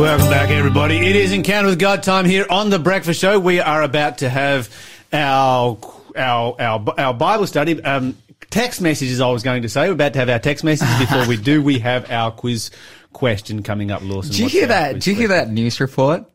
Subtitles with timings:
[0.00, 0.96] Welcome back, everybody.
[0.96, 3.38] It is Encounter with God time here on the Breakfast Show.
[3.38, 4.74] We are about to have
[5.12, 5.78] our
[6.16, 7.84] our our, our Bible study.
[7.84, 8.16] Um,
[8.48, 9.20] text messages.
[9.20, 10.98] I was going to say we're about to have our text messages.
[10.98, 12.70] Before we do, we have our quiz
[13.12, 14.00] question coming up.
[14.02, 14.94] Lawson, Did you what's hear that?
[14.94, 16.29] Did you hear that news report?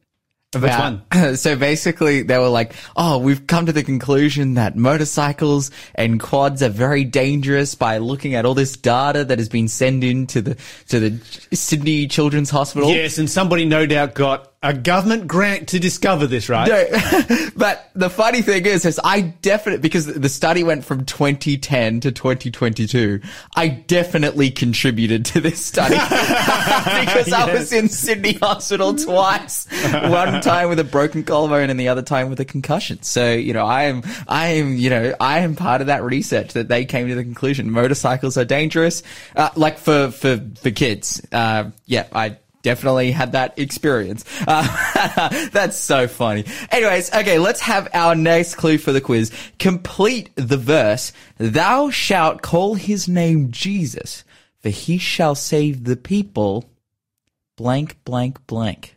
[0.56, 5.72] Which About- So basically, they were like, "Oh, we've come to the conclusion that motorcycles
[5.96, 10.04] and quads are very dangerous by looking at all this data that has been sent
[10.04, 10.58] in to the
[10.90, 15.80] to the Sydney Children's Hospital." Yes, and somebody no doubt got a government grant to
[15.80, 16.68] discover this, right?
[16.68, 22.00] No, but the funny thing is, is I definitely because the study went from 2010
[22.00, 23.22] to 2022.
[23.56, 29.68] I definitely contributed to this study because I was in Sydney Hospital twice.
[29.92, 33.04] One time with a broken collarbone, and the other time with a concussion.
[33.04, 36.54] So you know, I am, I am, you know, I am part of that research
[36.54, 39.04] that they came to the conclusion motorcycles are dangerous,
[39.36, 41.22] uh, like for for for kids.
[41.32, 44.26] Uh, yeah, I definitely had that experience.
[44.48, 46.44] Uh, that's so funny.
[46.72, 49.32] Anyways, okay, let's have our next clue for the quiz.
[49.60, 51.14] Complete the verse.
[51.38, 54.24] Thou shalt call his name Jesus,
[54.62, 56.66] for he shall save the people.
[57.56, 58.95] Blank, blank, blank.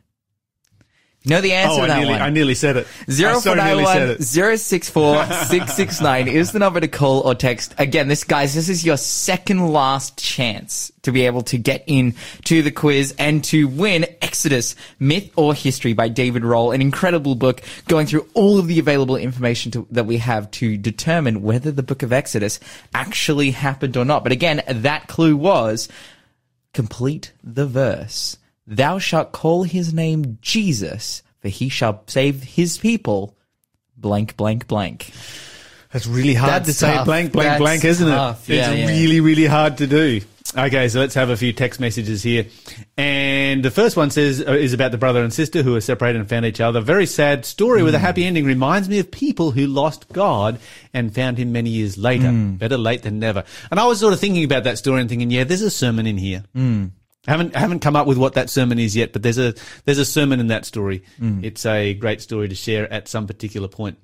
[1.28, 2.22] Know the answer Oh, to I that nearly, one.
[2.22, 2.86] I nearly said it.
[3.10, 4.22] Zero I so four nearly said it.
[4.22, 7.74] zero six four six six nine is the number to call or text.
[7.78, 12.14] Again, this guys, this is your second last chance to be able to get in
[12.44, 17.34] to the quiz and to win Exodus Myth or History by David Rohl, an incredible
[17.34, 21.70] book going through all of the available information to, that we have to determine whether
[21.70, 22.58] the book of Exodus
[22.94, 24.22] actually happened or not.
[24.22, 25.88] But again, that clue was
[26.72, 28.36] complete the verse.
[28.70, 33.34] Thou shalt call his name Jesus, for he shall save his people.
[33.96, 35.10] Blank, blank, blank.
[35.90, 38.48] That's really hard That's to say blank, blank, That's blank, isn't tough.
[38.50, 38.56] it?
[38.56, 38.86] Yeah, it's yeah.
[38.88, 40.20] really, really hard to do.
[40.56, 42.46] Okay, so let's have a few text messages here.
[42.96, 46.20] And the first one says, uh, is about the brother and sister who were separated
[46.20, 46.80] and found each other.
[46.80, 47.86] Very sad story Hmm.
[47.86, 48.44] with a happy ending.
[48.44, 50.58] Reminds me of people who lost God
[50.94, 52.28] and found him many years later.
[52.28, 52.52] Hmm.
[52.56, 53.44] Better late than never.
[53.70, 56.06] And I was sort of thinking about that story and thinking, yeah, there's a sermon
[56.06, 56.44] in here.
[56.54, 56.86] Hmm.
[57.28, 59.98] I haven't haven't come up with what that sermon is yet, but there's a there's
[59.98, 61.04] a sermon in that story.
[61.18, 61.44] Hmm.
[61.44, 63.98] It's a great story to share at some particular point.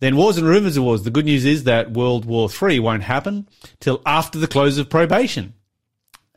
[0.00, 1.02] Then wars and rumors of wars.
[1.02, 3.48] The good news is that World War Three won't happen
[3.80, 5.54] till after the close of probation.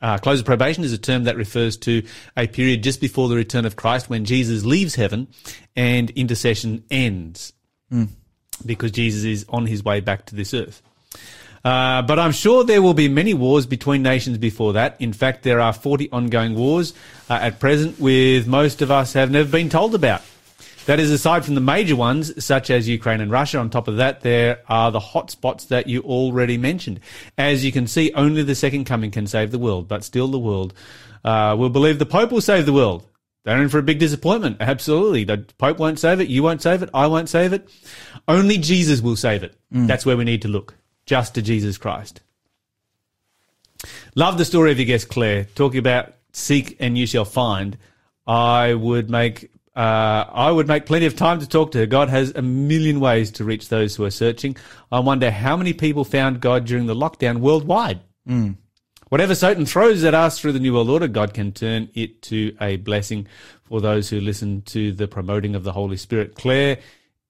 [0.00, 2.02] Uh, close of probation is a term that refers to
[2.34, 5.28] a period just before the return of Christ when Jesus leaves heaven
[5.76, 7.52] and intercession ends
[8.64, 10.80] because Jesus is on his way back to this earth.
[11.64, 14.96] Uh, but I'm sure there will be many wars between nations before that.
[14.98, 16.94] In fact, there are 40 ongoing wars
[17.28, 20.22] uh, at present, with most of us have never been told about.
[20.86, 23.58] That is aside from the major ones, such as Ukraine and Russia.
[23.58, 27.00] On top of that, there are the hot spots that you already mentioned.
[27.36, 30.38] As you can see, only the second coming can save the world, but still the
[30.38, 30.72] world
[31.22, 33.06] uh, will believe the Pope will save the world.
[33.44, 34.56] They're in for a big disappointment.
[34.60, 35.24] Absolutely.
[35.24, 36.28] The Pope won't save it.
[36.28, 36.90] You won't save it.
[36.92, 37.68] I won't save it.
[38.26, 39.54] Only Jesus will save it.
[39.86, 40.74] That's where we need to look.
[41.10, 42.20] Just to Jesus Christ.
[44.14, 47.76] Love the story of your guest Claire talking about seek and you shall find.
[48.28, 51.86] I would make uh, I would make plenty of time to talk to her.
[51.86, 54.56] God has a million ways to reach those who are searching.
[54.92, 57.98] I wonder how many people found God during the lockdown worldwide.
[59.08, 62.56] Whatever Satan throws at us through the New World Order, God can turn it to
[62.60, 63.26] a blessing
[63.64, 66.36] for those who listen to the promoting of the Holy Spirit.
[66.36, 66.78] Claire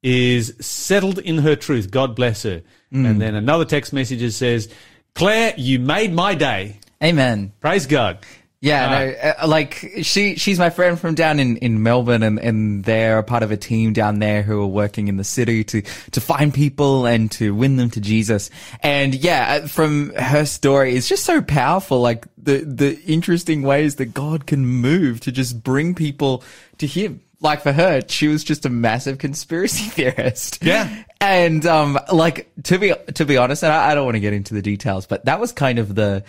[0.02, 1.90] is settled in her truth.
[1.90, 2.62] God bless her.
[2.92, 4.68] And then another text message says,
[5.14, 6.78] Claire, you made my day.
[7.02, 7.52] Amen.
[7.60, 8.18] Praise God.
[8.62, 12.84] Yeah, no, uh, like she, she's my friend from down in, in Melbourne and, and
[12.84, 15.80] they're a part of a team down there who are working in the city to,
[15.80, 18.50] to find people and to win them to Jesus.
[18.82, 22.02] And yeah, uh, from her story, it's just so powerful.
[22.02, 26.44] Like the, the interesting ways that God can move to just bring people
[26.78, 27.22] to him.
[27.42, 30.62] Like for her, she was just a massive conspiracy theorist.
[30.62, 31.04] Yeah.
[31.20, 34.34] And, um, like, to be, to be honest, and I, I don't want to get
[34.34, 36.22] into the details, but that was kind of the,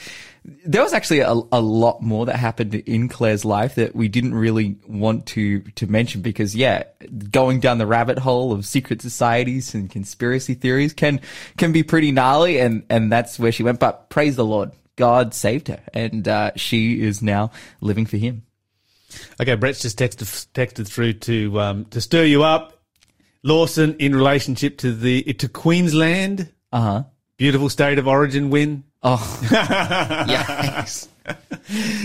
[0.66, 4.33] there was actually a, a lot more that happened in Claire's life that we didn't
[4.33, 6.83] really want to, to mention because, yeah,
[7.30, 11.19] going down the rabbit hole of secret societies and conspiracy theories can,
[11.57, 12.59] can be pretty gnarly.
[12.59, 13.80] And, and that's where she went.
[13.80, 14.71] But praise the Lord.
[14.95, 17.51] God saved her and, uh, she is now
[17.81, 18.44] living for him.
[19.40, 22.81] Okay, Brett's just texted texted through to um, to stir you up,
[23.44, 26.52] Lawson, in relationship to the to Queensland.
[26.72, 27.04] Uh huh.
[27.38, 28.84] Beautiful state of origin win.
[29.04, 31.08] Oh, yes.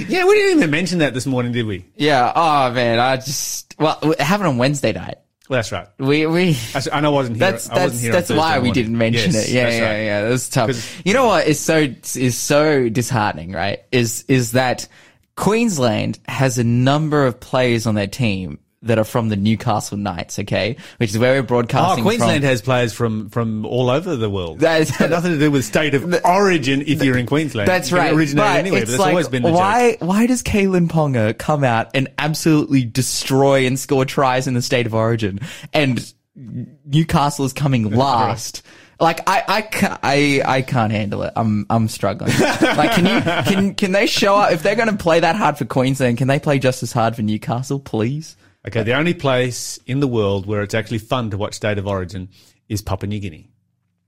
[0.08, 1.84] Yeah, we didn't even mention that this morning, did we?
[1.96, 2.32] Yeah.
[2.34, 5.16] Oh man, I just well, it happened on Wednesday night.
[5.48, 5.88] Well, that's right.
[5.98, 6.48] We we.
[6.48, 7.50] I, s- I wasn't here.
[7.52, 9.52] That's I wasn't that's here that's why Thursday we didn't mention Yes, it.
[9.52, 9.98] Yeah, yeah, right.
[10.04, 10.28] yeah.
[10.28, 10.66] That's tough.
[10.68, 13.80] 'Cause- You know what is so is so disheartening, right?
[13.92, 14.88] Is is that
[15.36, 20.38] Queensland has a number of players on their team that are from the Newcastle Knights,
[20.38, 20.76] okay?
[20.98, 22.48] Which is where we're Oh, broadcasting Queensland from.
[22.48, 24.60] has players from, from all over the world.
[24.60, 27.68] That is- It's got nothing to do with state of origin if you're in Queensland.
[27.68, 28.12] That's right.
[28.14, 29.58] Originate but anywhere, it's but that's like, always been the joke.
[29.58, 34.62] why, why does Kalyn Ponga come out and absolutely destroy and score tries in the
[34.62, 35.40] state of origin?
[35.72, 38.62] And Newcastle is coming last.
[38.98, 41.32] Like I, I, ca- I, I can't handle it.
[41.36, 42.32] I'm, I'm struggling.
[42.38, 43.20] like, can you,
[43.52, 46.16] can, can they show up if they're going to play that hard for Queensland?
[46.18, 48.36] Can they play just as hard for Newcastle, please?
[48.66, 51.86] Okay, the only place in the world where it's actually fun to watch State of
[51.86, 52.30] Origin
[52.68, 53.50] is Papua New Guinea.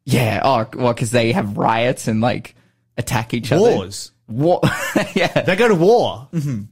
[0.05, 0.40] Yeah.
[0.43, 2.55] Oh, well, because they have riots and like
[2.96, 3.61] attack each other.
[3.61, 4.11] Wars.
[4.26, 4.61] War.
[5.14, 5.43] yeah.
[5.43, 6.29] They go to war.
[6.32, 6.62] Mm-hmm.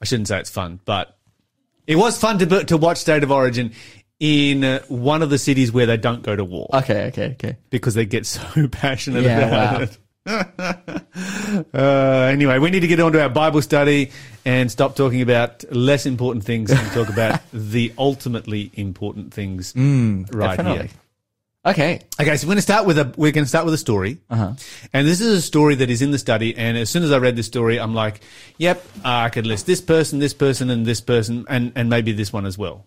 [0.00, 1.18] I shouldn't say it's fun, but
[1.86, 3.72] it was fun to to watch State of Origin
[4.20, 7.06] in uh, one of the cities where they don't go to war Okay.
[7.06, 7.30] Okay.
[7.32, 7.56] Okay.
[7.70, 9.82] because they get so passionate Yeah, about wow.
[9.82, 9.98] it.
[11.74, 14.10] uh, anyway, we need to get on to our Bible study
[14.44, 19.82] and stop talking about less important things and talk about the ultimately important things right
[19.82, 20.86] Mm, Definitely.
[20.88, 20.96] here.
[21.64, 22.00] Okay.
[22.20, 24.16] Okay, so we're going to start with a we're going to start with a story,
[24.30, 24.54] uh-huh.
[24.94, 26.56] and this is a story that is in the study.
[26.56, 28.22] And as soon as I read this story, I'm like,
[28.56, 32.32] "Yep, I could list this person, this person, and this person, and and maybe this
[32.32, 32.86] one as well."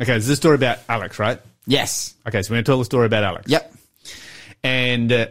[0.00, 1.40] Okay, this is a story about Alex, right?
[1.66, 2.14] Yes.
[2.26, 3.44] Okay, so we're going to tell the story about Alex.
[3.50, 3.74] Yep.
[4.64, 5.26] and uh,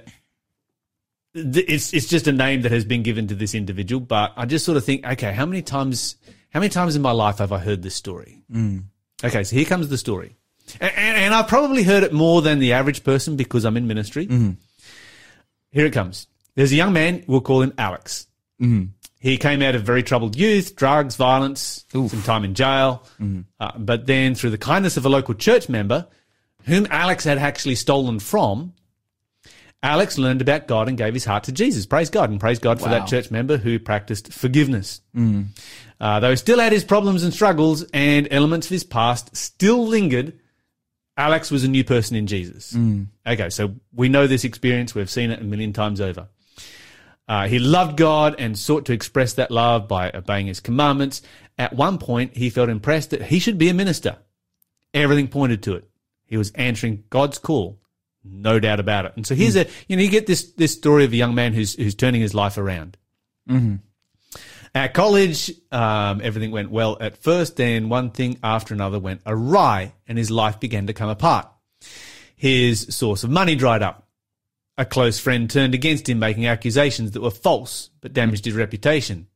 [1.33, 3.99] th- it's it's just a name that has been given to this individual.
[3.99, 6.15] But I just sort of think, okay, how many times
[6.51, 8.43] how many times in my life have I heard this story?
[8.51, 8.83] Mm.
[9.23, 10.35] Okay, so here comes the story,
[10.79, 13.87] and, and, and I've probably heard it more than the average person because I'm in
[13.87, 14.27] ministry.
[15.71, 16.27] Here it comes.
[16.55, 17.23] There's a young man.
[17.27, 18.27] We'll call him Alex.
[19.21, 23.03] He came out of very troubled youth, drugs, violence, some time in jail.
[23.59, 26.07] Uh, but then, through the kindness of a local church member,
[26.65, 28.73] whom Alex had actually stolen from,
[29.83, 31.85] Alex learned about God and gave his heart to Jesus.
[31.85, 35.01] Praise God and praise God for that church member who practiced forgiveness.
[35.99, 39.85] Uh, though he still had his problems and struggles and elements of his past still
[39.87, 40.39] lingered,
[41.15, 42.73] Alex was a new person in Jesus.
[43.27, 44.95] Okay, so we know this experience.
[44.95, 46.27] We've seen it a million times over.
[47.27, 51.21] Uh, he loved God and sought to express that love by obeying his commandments.
[51.57, 54.17] At one point, he felt impressed that he should be a minister.
[54.93, 55.89] Everything pointed to it.
[56.25, 57.79] He was answering God's call,
[58.23, 59.13] no doubt about it.
[59.15, 61.53] And so here's a, you know, you get this, this story of a young man
[61.53, 62.97] who's, who's turning his life around.
[64.73, 69.93] At college, um, everything went well at first, then one thing after another went awry,
[70.07, 71.49] and his life began to come apart.
[72.35, 74.07] His source of money dried up.
[74.81, 79.27] A close friend turned against him, making accusations that were false but damaged his reputation.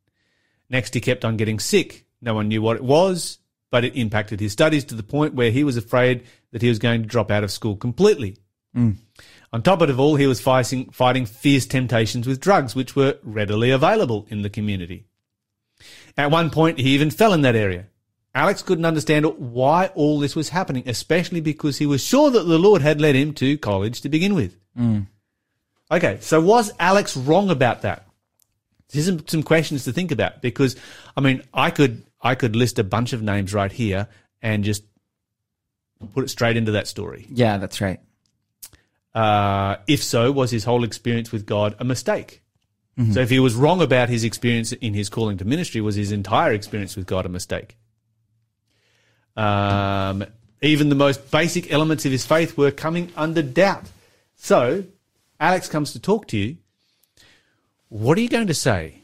[0.71, 2.07] Next, he kept on getting sick.
[2.19, 3.37] No one knew what it was,
[3.69, 6.79] but it impacted his studies to the point where he was afraid that he was
[6.79, 8.37] going to drop out of school completely.
[8.75, 8.95] Mm.
[9.53, 13.19] On top of it all, he was fighting, fighting fierce temptations with drugs, which were
[13.21, 15.05] readily available in the community.
[16.17, 17.85] At one point, he even fell in that area.
[18.33, 22.57] Alex couldn't understand why all this was happening, especially because he was sure that the
[22.57, 24.57] Lord had led him to college to begin with.
[24.75, 25.05] Mm.
[25.91, 28.07] Okay, so was Alex wrong about that?
[28.91, 30.75] Here's some, some questions to think about because,
[31.15, 34.07] I mean, I could I could list a bunch of names right here
[34.41, 34.83] and just
[36.13, 37.27] put it straight into that story.
[37.29, 37.99] Yeah, that's right.
[39.13, 42.41] Uh, if so, was his whole experience with God a mistake?
[43.13, 46.13] So if he was wrong about his experience in his calling to ministry, was his
[46.13, 47.77] entire experience with God a mistake?
[49.35, 50.25] Um,
[50.61, 53.83] even the most basic elements of his faith were coming under doubt.
[54.35, 54.85] So
[55.39, 56.57] Alex comes to talk to you.
[57.89, 59.03] What are you going to say?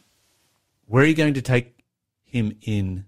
[0.86, 1.84] Where are you going to take
[2.26, 3.06] him in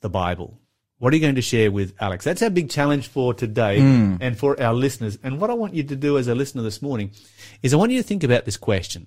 [0.00, 0.60] the Bible?
[0.98, 2.24] What are you going to share with Alex?
[2.24, 3.78] That's our big challenge for today
[4.20, 5.18] and for our listeners.
[5.22, 7.10] And what I want you to do as a listener this morning
[7.62, 9.06] is I want you to think about this question.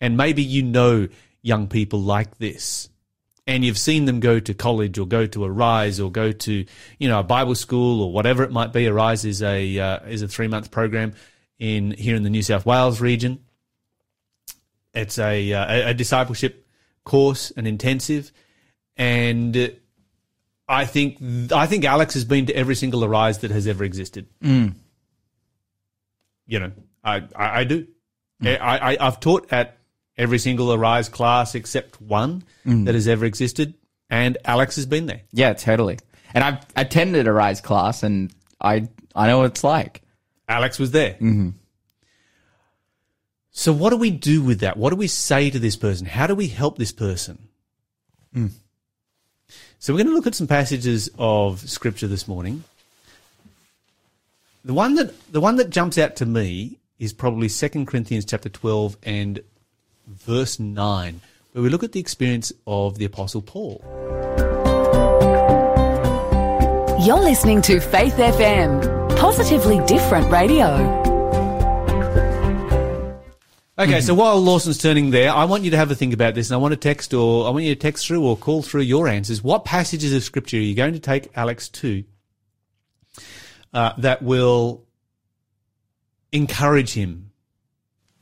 [0.00, 1.08] And maybe you know
[1.42, 2.88] young people like this.
[3.46, 6.64] And you've seen them go to college or go to a Rise or go to,
[6.98, 8.86] you know, a Bible school or whatever it might be.
[8.86, 11.14] Arise is a, uh, is a three month program
[11.58, 13.44] in here in the New South Wales region.
[14.94, 16.66] It's a, uh, a- a discipleship
[17.04, 18.32] course, an intensive.
[18.96, 19.68] And uh,
[20.68, 24.26] I think, I think Alex has been to every single Arise that has ever existed.
[26.46, 26.72] You know,
[27.04, 27.86] I, I, I do.
[28.42, 28.56] I,
[28.92, 29.78] I, I've taught at
[30.16, 32.44] every single Arise class except one
[32.84, 33.74] that has ever existed,
[34.10, 35.22] and Alex has been there.
[35.32, 35.98] Yeah, totally.
[36.34, 40.02] And I've attended arise class, and I I know what it's like.
[40.48, 41.12] Alex was there.
[41.14, 41.50] Mm-hmm.
[43.50, 44.76] So, what do we do with that?
[44.76, 46.06] What do we say to this person?
[46.06, 47.48] How do we help this person?
[48.34, 48.50] Mm.
[49.78, 52.64] So, we're going to look at some passages of scripture this morning.
[54.64, 58.48] The one that the one that jumps out to me is probably 2 Corinthians chapter
[58.48, 59.40] 12 and
[60.06, 61.20] verse 9,
[61.52, 63.82] where we look at the experience of the Apostle Paul.
[67.04, 71.06] You're listening to Faith FM, positively different radio.
[73.78, 76.50] Okay, so while Lawson's turning there, I want you to have a think about this,
[76.50, 78.82] and I want to text or I want you to text through or call through
[78.82, 79.42] your answers.
[79.42, 82.04] What passages of scripture are you going to take Alex to
[83.72, 84.84] uh, that will
[86.32, 87.30] encourage him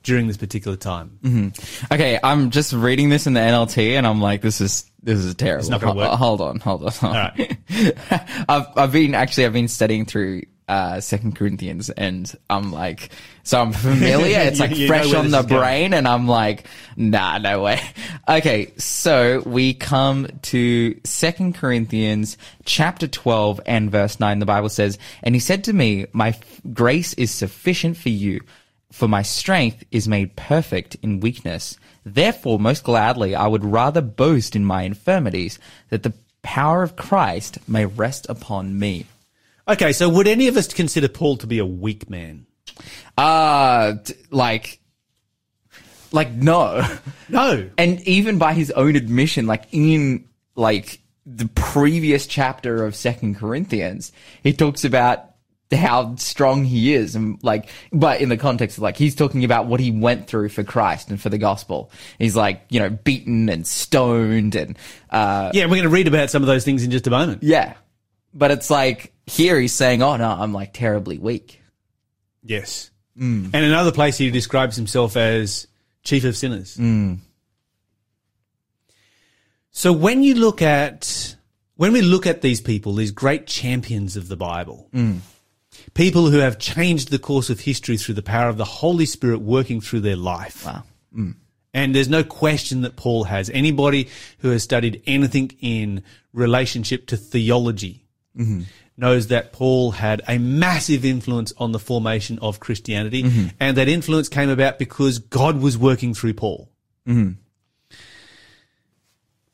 [0.02, 1.52] during this particular time?
[1.90, 5.34] Okay, I'm just reading this in the NLT, and I'm like, this is this is
[5.34, 5.60] terrible.
[5.60, 6.18] It's not gonna Ho- work.
[6.18, 6.92] Hold on, hold on.
[6.92, 7.16] Hold on.
[7.16, 7.58] All right.
[8.48, 13.10] I've I've been actually I've been studying through uh Second Corinthians, and I'm like,
[13.44, 14.38] so I'm familiar.
[14.48, 15.60] It's like You- you fresh on the is going.
[15.60, 17.80] brain, and I'm like, nah, no way.
[18.28, 24.40] Okay, so we come to Second Corinthians chapter 12 and verse 9.
[24.40, 28.40] The Bible says, and he said to me, my f- grace is sufficient for you.
[28.90, 31.76] For my strength is made perfect in weakness.
[32.04, 37.58] Therefore, most gladly, I would rather boast in my infirmities, that the power of Christ
[37.68, 39.06] may rest upon me.
[39.68, 42.46] Okay, so would any of us consider Paul to be a weak man?
[43.18, 44.80] Uh, t- like,
[46.12, 46.86] like, no.
[47.28, 47.68] No.
[47.78, 54.12] And even by his own admission, like, in, like, the previous chapter of Second Corinthians,
[54.44, 55.24] he talks about
[55.74, 59.66] how strong he is and like but in the context of like he's talking about
[59.66, 61.90] what he went through for Christ and for the gospel.
[62.20, 64.78] He's like, you know, beaten and stoned and
[65.10, 67.42] uh Yeah, we're going to read about some of those things in just a moment.
[67.42, 67.74] yeah.
[68.32, 71.60] But it's like here he's saying, "Oh no, I'm like terribly weak."
[72.42, 72.90] Yes.
[73.18, 73.50] Mm.
[73.52, 75.66] And another place he describes himself as
[76.04, 76.76] chief of sinners.
[76.76, 77.18] Mm.
[79.70, 81.36] So when you look at,
[81.76, 85.18] when we look at these people, these great champions of the Bible, mm.
[85.94, 89.40] people who have changed the course of history through the power of the Holy Spirit
[89.40, 90.64] working through their life.
[90.64, 90.84] Wow.
[91.74, 93.50] And there's no question that Paul has.
[93.50, 98.62] Anybody who has studied anything in relationship to theology mm-hmm.
[98.96, 103.24] Knows that Paul had a massive influence on the formation of Christianity.
[103.24, 103.48] Mm-hmm.
[103.60, 106.70] And that influence came about because God was working through Paul.
[107.06, 107.32] Mm-hmm.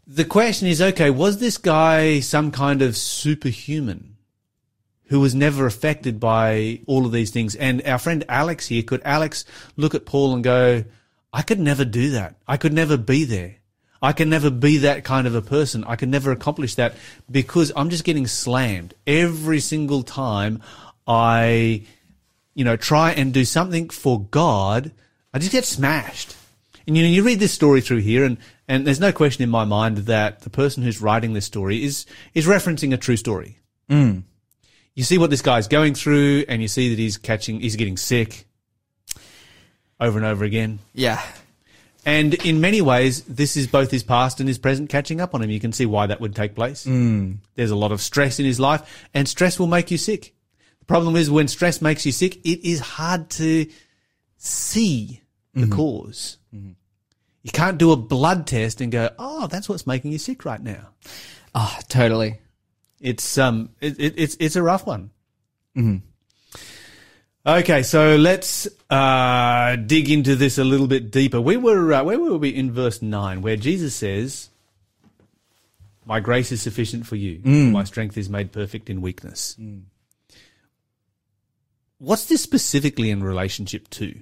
[0.07, 4.17] The question is, okay, was this guy some kind of superhuman
[5.07, 7.55] who was never affected by all of these things?
[7.55, 9.45] And our friend Alex here, could Alex
[9.77, 10.85] look at Paul and go,
[11.33, 12.37] I could never do that.
[12.47, 13.57] I could never be there.
[14.03, 15.85] I can never be that kind of a person.
[15.85, 16.95] I can never accomplish that
[17.31, 20.61] because I'm just getting slammed every single time
[21.07, 21.85] I,
[22.55, 24.91] you know, try and do something for God.
[25.33, 26.37] I just get smashed.
[26.87, 29.51] And you know, you read this story through here, and and there's no question in
[29.51, 33.59] my mind that the person who's writing this story is is referencing a true story.
[33.89, 34.25] Mm.
[34.95, 37.97] You see what this guy's going through, and you see that he's catching, he's getting
[37.97, 38.47] sick
[40.01, 40.81] over and over again.
[40.93, 41.23] Yeah.
[42.05, 45.43] And in many ways, this is both his past and his present catching up on
[45.43, 45.51] him.
[45.51, 46.85] You can see why that would take place.
[46.85, 47.35] Hmm.
[47.55, 50.35] There's a lot of stress in his life, and stress will make you sick.
[50.81, 53.67] The problem is when stress makes you sick, it is hard to
[54.37, 55.23] see
[55.55, 55.73] the mm-hmm.
[55.73, 56.39] cause.
[56.55, 56.73] Mm-hmm.
[57.43, 60.61] You can't do a blood test and go, "Oh, that's what's making you sick right
[60.61, 60.89] now."
[61.55, 62.41] Oh, totally.
[63.01, 65.11] It's um, it, it, it's it's a rough one.
[65.77, 66.07] Mm-hmm.
[67.45, 71.41] Okay, so let's uh, dig into this a little bit deeper.
[71.41, 74.49] We were uh, where were we in verse nine, where Jesus says,
[76.07, 79.57] "My grace is sufficient for you; for my strength is made perfect in weakness."
[81.99, 84.15] What's this specifically in relationship to?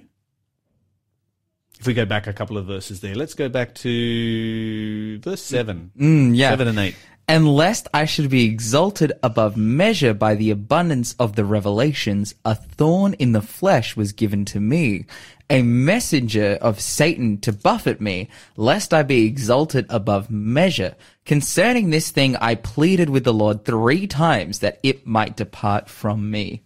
[1.79, 5.91] If we go back a couple of verses there, let's go back to verse seven,
[5.99, 6.49] Mm, yeah.
[6.51, 6.95] seven and eight.
[7.27, 12.55] And lest I should be exalted above measure by the abundance of the revelations, a
[12.55, 15.05] thorn in the flesh was given to me,
[15.49, 20.95] a messenger of Satan to buffet me, lest I be exalted above measure.
[21.25, 26.31] Concerning this thing, I pleaded with the Lord three times that it might depart from
[26.31, 26.63] me.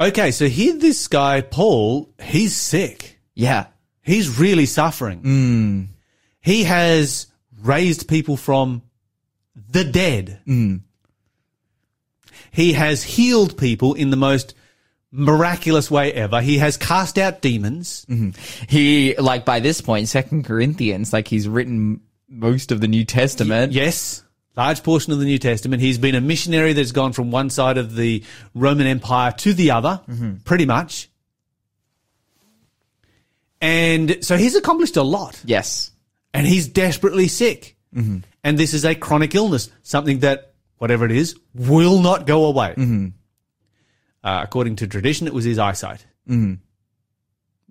[0.00, 3.18] Okay, so here this guy, Paul, he's sick.
[3.34, 3.66] Yeah.
[4.02, 5.20] He's really suffering.
[5.20, 5.82] Hmm.
[6.40, 7.26] He has
[7.62, 8.82] raised people from
[9.68, 10.40] the dead.
[10.46, 10.80] Mm.
[12.50, 14.54] He has healed people in the most
[15.12, 16.40] miraculous way ever.
[16.40, 18.06] He has cast out demons.
[18.08, 18.30] Mm-hmm.
[18.68, 23.72] He, like by this point, Second Corinthians, like he's written most of the New Testament.
[23.72, 24.22] Yes,
[24.56, 25.82] large portion of the New Testament.
[25.82, 28.24] He's been a missionary that's gone from one side of the
[28.54, 30.36] Roman Empire to the other, mm-hmm.
[30.44, 31.08] pretty much.
[33.60, 35.40] And so he's accomplished a lot.
[35.44, 35.90] Yes.
[36.32, 37.76] and he's desperately sick.
[37.94, 38.18] Mm-hmm.
[38.42, 42.74] And this is a chronic illness, something that, whatever it is, will not go away.
[44.22, 46.06] Uh, according to tradition, it was his eyesight.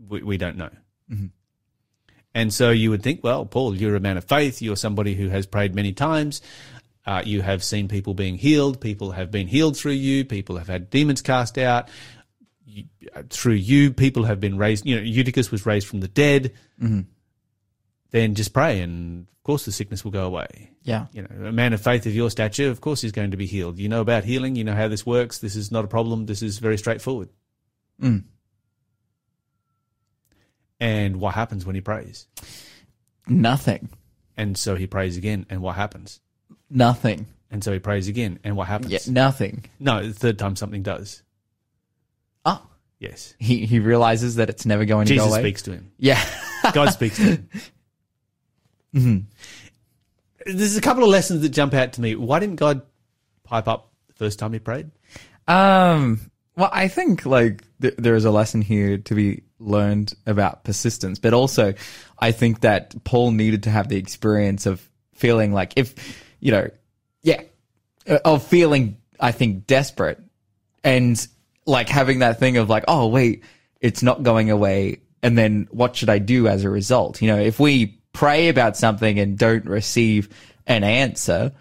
[0.09, 0.69] We, we don't know.
[2.33, 4.61] And so you would think, well, Paul, you're a man of faith.
[4.61, 6.41] You're somebody who has prayed many times.
[7.05, 8.79] Uh, you have seen people being healed.
[8.79, 10.23] People have been healed through you.
[10.23, 11.89] People have had demons cast out
[12.65, 12.85] you,
[13.15, 13.91] uh, through you.
[13.91, 14.85] People have been raised.
[14.85, 16.53] You know, Eutychus was raised from the dead.
[18.11, 20.71] Then just pray, and of course the sickness will go away.
[20.83, 21.05] Yeah.
[21.13, 23.45] You know, a man of faith of your stature, of course, is going to be
[23.45, 23.77] healed.
[23.77, 24.55] You know about healing.
[24.55, 25.37] You know how this works.
[25.37, 26.25] This is not a problem.
[26.25, 27.29] This is very straightforward.
[28.01, 28.23] Mm.
[30.79, 32.27] And what happens when he prays?
[33.27, 33.89] Nothing.
[34.37, 36.21] And so he prays again, and what happens?
[36.69, 37.27] Nothing.
[37.51, 38.91] And so he prays again, and what happens?
[38.91, 39.65] Yeah, nothing.
[39.79, 41.23] No, the third time something does.
[42.45, 42.61] Oh,
[42.99, 43.33] Yes.
[43.39, 45.29] he he realizes that it's never going to go away.
[45.29, 45.91] Jesus speaks to him.
[45.97, 46.23] Yeah.
[46.73, 47.49] God speaks to him.
[48.93, 49.19] Mm-hmm.
[50.45, 52.15] There's a couple of lessons that jump out to me.
[52.15, 52.81] Why didn't God
[53.43, 54.91] pipe up the first time he prayed?
[55.47, 56.31] Um.
[56.55, 61.17] Well, I think like th- there is a lesson here to be learned about persistence,
[61.17, 61.73] but also
[62.17, 65.95] I think that Paul needed to have the experience of feeling like if
[66.39, 66.69] you know,
[67.21, 67.41] yeah,
[68.07, 70.19] uh, of feeling I think desperate
[70.83, 71.25] and
[71.65, 73.43] like having that thing of like, oh wait,
[73.79, 77.21] it's not going away, and then what should I do as a result?
[77.21, 80.29] You know, if we pray about something and don't receive
[80.67, 81.51] an answer,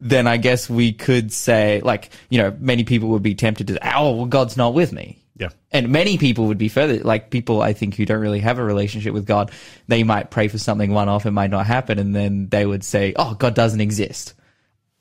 [0.00, 3.96] then I guess we could say, like, you know, many people would be tempted to,
[3.96, 5.18] oh, well, God's not with me.
[5.36, 5.48] Yeah.
[5.72, 8.64] And many people would be further, like people I think who don't really have a
[8.64, 9.50] relationship with God,
[9.88, 12.84] they might pray for something one off, it might not happen, and then they would
[12.84, 14.34] say, oh, God doesn't exist.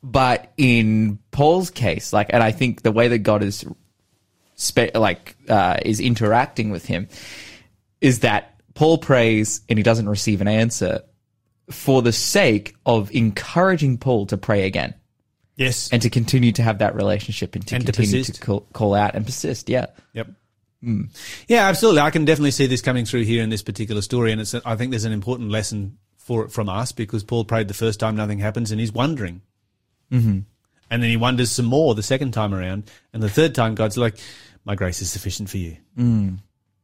[0.02, 3.64] But in Paul's case, like, and I think the way that God is,
[4.56, 7.08] spe- like, uh, is interacting with him
[8.02, 11.02] is that Paul prays and he doesn't receive an answer
[11.70, 14.94] for the sake of encouraging Paul to pray again
[15.56, 15.90] Yes.
[15.92, 18.42] and to continue to have that relationship and to And continue to, persist.
[18.42, 19.70] call, call out and persist.
[19.70, 19.88] Yeah.
[20.14, 20.28] Yep.
[21.48, 22.02] Yeah, absolutely.
[22.02, 24.54] I can definitely see this coming through here in this particular story, and it's.
[24.54, 28.02] I think there's an important lesson for it from us because Paul prayed the first
[28.02, 29.42] time, nothing happens, and he's wondering,
[30.12, 30.40] mm-hmm.
[30.90, 33.98] and then he wonders some more the second time around, and the third time, God's
[33.98, 34.18] like,
[34.66, 36.40] "My grace is sufficient for you." Mm.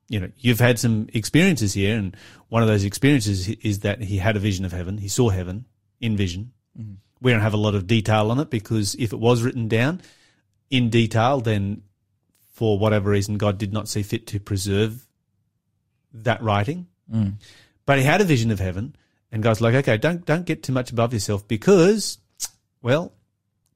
[0.09, 2.17] You know, you've had some experiences here, and
[2.49, 4.97] one of those experiences is that he had a vision of heaven.
[4.97, 5.65] He saw heaven
[6.01, 6.51] in vision.
[6.77, 6.95] Mm-hmm.
[7.21, 10.01] We don't have a lot of detail on it because if it was written down
[10.69, 11.83] in detail, then
[12.53, 15.07] for whatever reason, God did not see fit to preserve
[16.13, 16.87] that writing.
[17.13, 17.35] Mm.
[17.85, 18.95] But he had a vision of heaven,
[19.31, 22.17] and God's like, okay, don't don't get too much above yourself because,
[22.81, 23.13] well,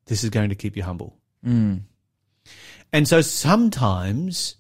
[0.06, 1.18] this is going to keep you humble.
[1.46, 1.82] Mm.
[2.92, 4.56] And so sometimes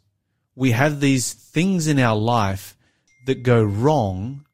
[0.55, 2.75] we have these things in our life
[3.25, 4.45] that go wrong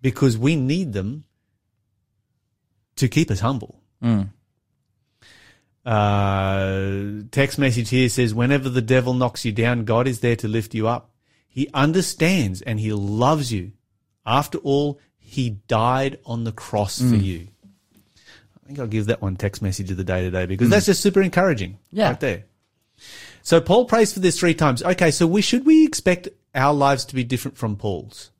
[0.00, 1.24] because we need them
[2.96, 3.80] to keep us humble.
[4.02, 4.28] Mm.
[5.84, 10.48] Uh, text message here says, whenever the devil knocks you down, God is there to
[10.48, 11.10] lift you up.
[11.48, 13.72] He understands and he loves you.
[14.24, 17.22] After all, he died on the cross for mm.
[17.22, 17.48] you.
[18.62, 20.70] I think I'll give that one text message of the day today because mm.
[20.70, 21.78] that's just super encouraging.
[21.90, 22.08] Yeah.
[22.08, 22.44] Right there.
[23.42, 24.82] So Paul prays for this three times.
[24.82, 25.10] Okay.
[25.10, 28.30] So we, should we expect our lives to be different from Paul's?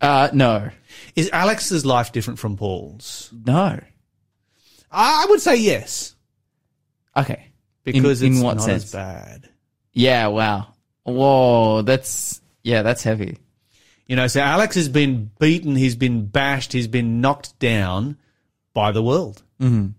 [0.00, 0.70] Uh, no.
[1.16, 3.30] Is Alex's life different from Paul's?
[3.46, 3.80] No.
[4.90, 6.16] I would say yes
[7.16, 7.46] Okay.
[7.84, 8.84] because in, it's in what not sense?
[8.84, 9.48] as bad.
[9.92, 10.26] Yeah.
[10.28, 10.68] Wow.
[11.04, 11.82] Whoa.
[11.82, 13.38] That's, yeah, that's heavy.
[14.06, 18.18] You know, so Alex has been beaten, he's been bashed, he's been knocked down
[18.74, 19.40] by the world.
[19.60, 19.90] Mm-hmm.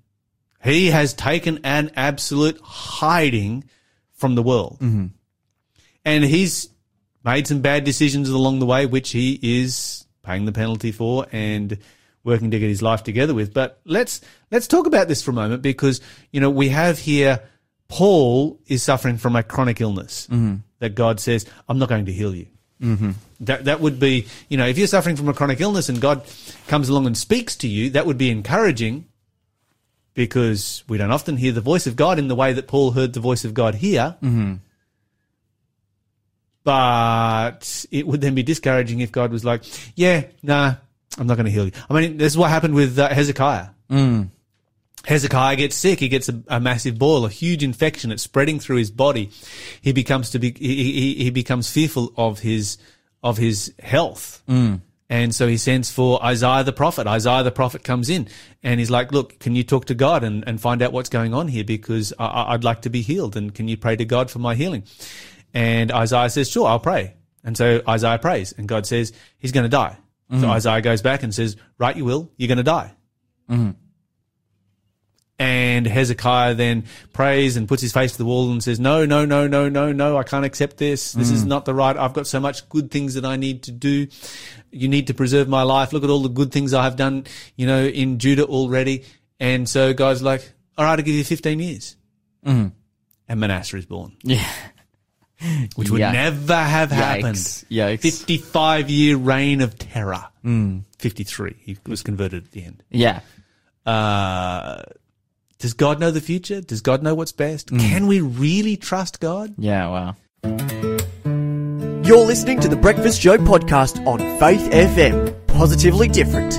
[0.69, 3.63] He has taken an absolute hiding
[4.21, 4.77] from the world.
[4.79, 5.07] Mm-hmm.
[6.05, 6.69] And he's
[7.25, 11.77] made some bad decisions along the way, which he is paying the penalty for and
[12.23, 13.53] working to get his life together with.
[13.53, 15.99] But let's, let's talk about this for a moment because,
[16.31, 17.41] you know, we have here
[17.87, 20.27] Paul is suffering from a chronic illness
[20.79, 22.47] that God says, I'm not going to heal you.
[23.41, 26.23] That that would be, you know, if you're suffering from a chronic illness and God
[26.67, 29.05] comes along and speaks to you, that would be encouraging
[30.13, 33.13] because we don't often hear the voice of God in the way that Paul heard
[33.13, 34.15] the voice of God here.
[34.21, 34.55] Mm-hmm.
[36.63, 39.63] But it would then be discouraging if God was like,
[39.95, 40.75] "Yeah, nah,
[41.17, 43.69] I'm not going to heal you." I mean, this is what happened with uh, Hezekiah.
[45.05, 45.99] Hezekiah gets sick.
[45.99, 48.11] He gets a, a massive boil, a huge infection.
[48.11, 49.31] It's spreading through his body.
[49.81, 52.77] He becomes to be, he, he, he becomes fearful of his,
[53.23, 54.43] of his health.
[55.11, 57.05] And so he sends for Isaiah the prophet.
[57.05, 58.29] Isaiah the prophet comes in
[58.63, 61.33] and he's like, look, can you talk to God and, and find out what's going
[61.33, 61.65] on here?
[61.65, 63.35] Because I- I'd like to be healed.
[63.35, 64.83] And can you pray to God for my healing?
[65.53, 67.15] And Isaiah says, sure, I'll pray.
[67.43, 69.97] And so Isaiah prays and God says, he's going to die.
[70.29, 70.45] So mm-hmm.
[70.45, 72.93] Isaiah goes back and says, right, you will, you're going to die.
[73.49, 73.75] And
[75.41, 79.25] And Hezekiah then prays and puts his face to the wall and says, no, no,
[79.25, 81.13] no, no, no, no, I can't accept this.
[81.13, 81.47] This is mm.
[81.47, 81.97] not the right.
[81.97, 84.05] I've got so much good things that I need to do.
[84.69, 85.93] You need to preserve my life.
[85.93, 87.25] Look at all the good things I have done,
[87.55, 89.03] you know, in Judah already.
[89.39, 91.95] And so God's like, all right, I'll give you 15 years.
[92.45, 92.67] Mm-hmm.
[93.27, 94.47] And Manasseh is born, Yeah.
[95.75, 96.11] which would Yeah.
[96.11, 97.37] never have happened.
[97.37, 97.65] Yikes.
[97.71, 98.01] Yikes.
[98.01, 100.23] 55 year reign of terror.
[100.45, 100.83] Mm.
[100.99, 101.55] 53.
[101.61, 102.83] He was converted at the end.
[102.91, 103.21] Yeah.
[103.87, 104.83] Uh,
[105.61, 106.59] does God know the future?
[106.59, 107.67] Does God know what's best?
[107.67, 107.79] Mm.
[107.81, 109.53] Can we really trust God?
[109.59, 109.87] Yeah.
[109.89, 110.15] Wow.
[112.03, 115.45] You're listening to the Breakfast Show podcast on Faith FM.
[115.45, 116.57] Positively different.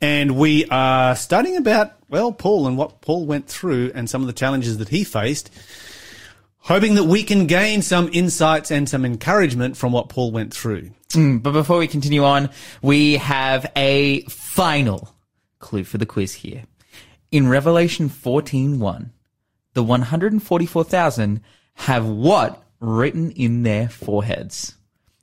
[0.00, 4.26] And we are studying about, well, Paul and what Paul went through and some of
[4.26, 5.48] the challenges that he faced,
[6.58, 10.90] hoping that we can gain some insights and some encouragement from what Paul went through.
[11.10, 12.50] Mm, but before we continue on,
[12.82, 15.08] we have a final
[15.62, 16.64] clue for the quiz here.
[17.30, 19.10] In Revelation 14:1,
[19.72, 21.40] the 144,000
[21.74, 24.74] have what written in their foreheads?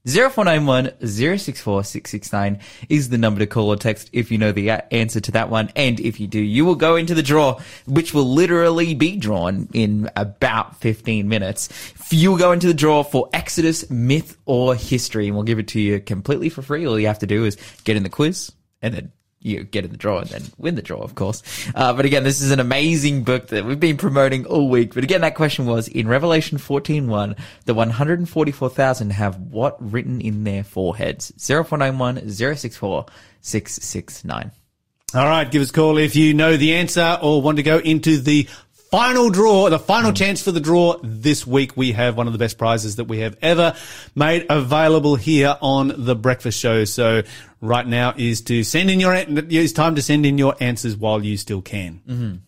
[0.08, 5.20] 0491 064 669 is the number to call or text if you know the answer
[5.20, 5.70] to that one.
[5.76, 9.68] And if you do, you will go into the draw, which will literally be drawn
[9.74, 11.70] in about 15 minutes.
[12.12, 15.68] You will go into the draw for Exodus, myth, or history, and we'll give it
[15.70, 16.88] to you completely for free.
[16.88, 19.92] All you have to do is get in the quiz and then you get in
[19.92, 21.42] the draw and then win the draw, of course.
[21.74, 24.94] Uh, but again, this is an amazing book that we've been promoting all week.
[24.94, 30.64] But again, that question was in Revelation 14.1, the 144,000 have what written in their
[30.64, 31.32] foreheads?
[31.38, 33.06] 0491 064
[33.42, 34.52] 669.
[35.16, 37.80] All right, give us a call if you know the answer or want to go
[37.80, 38.48] into the
[38.92, 41.78] final draw, the final chance for the draw this week.
[41.78, 43.76] We have one of the best prizes that we have ever
[44.16, 46.86] made available here on the breakfast show.
[46.86, 47.24] So
[47.62, 51.24] right now is to send in your, it's time to send in your answers while
[51.24, 52.42] you still can.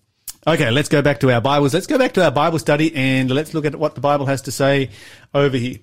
[0.47, 1.73] Okay, let's go back to our Bibles.
[1.73, 4.41] Let's go back to our Bible study and let's look at what the Bible has
[4.43, 4.89] to say
[5.33, 5.77] over here.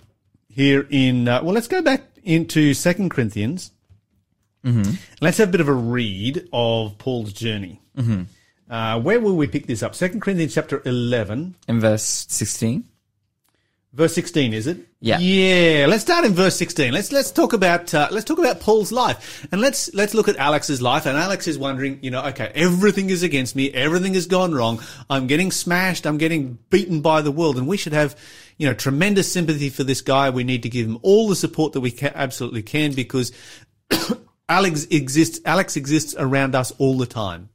[0.48, 3.70] Here in, uh, well, let's go back into Second Corinthians.
[5.20, 7.80] Let's have a bit of a read of Paul's journey.
[8.68, 9.94] Uh, where will we pick this up?
[9.94, 12.84] Second Corinthians chapter 11, In verse 16.
[13.92, 14.78] Verse 16, is it?
[15.00, 15.18] Yeah.
[15.18, 15.86] Yeah.
[15.86, 16.92] Let's start in verse 16.
[16.92, 20.36] Let's, let's talk about, uh, let's talk about Paul's life and let's, let's look at
[20.36, 21.06] Alex's life.
[21.06, 23.70] And Alex is wondering, you know, okay, everything is against me.
[23.72, 24.80] Everything has gone wrong.
[25.08, 26.06] I'm getting smashed.
[26.06, 28.16] I'm getting beaten by the world and we should have,
[28.56, 30.30] you know, tremendous sympathy for this guy.
[30.30, 33.32] We need to give him all the support that we ca- absolutely can because
[34.48, 37.48] Alex exists, Alex exists around us all the time.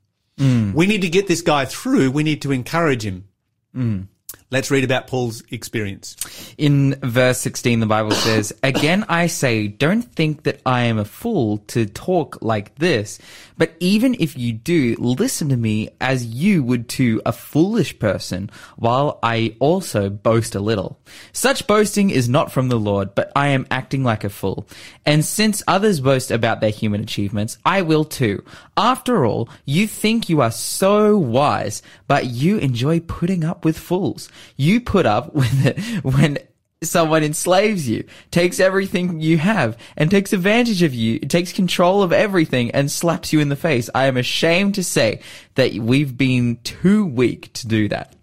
[0.73, 2.09] We need to get this guy through.
[2.11, 3.27] We need to encourage him.
[4.53, 6.15] Let's read about Paul's experience.
[6.59, 11.05] In verse 16, the Bible says, Again I say, don't think that I am a
[11.05, 13.17] fool to talk like this,
[13.57, 18.51] but even if you do, listen to me as you would to a foolish person,
[18.75, 20.99] while I also boast a little.
[21.31, 24.67] Such boasting is not from the Lord, but I am acting like a fool.
[25.03, 28.43] And since others boast about their human achievements, I will too.
[28.77, 34.29] After all, you think you are so wise, but you enjoy putting up with fools.
[34.55, 36.37] You put up with it when
[36.81, 42.11] someone enslaves you, takes everything you have, and takes advantage of you, takes control of
[42.13, 43.89] everything, and slaps you in the face.
[43.95, 45.21] I am ashamed to say
[45.55, 48.15] that we've been too weak to do that.